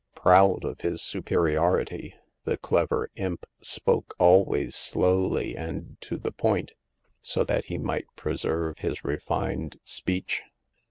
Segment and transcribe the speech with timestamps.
[0.15, 2.13] Proud of this superi ority,
[2.43, 6.71] the clever imp spoke always slowly and to the point,
[7.21, 10.41] so that he might preserve his refined speech.